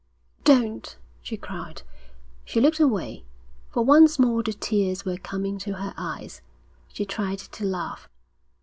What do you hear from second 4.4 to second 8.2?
the tears were coming to her eyes. She tried to laugh.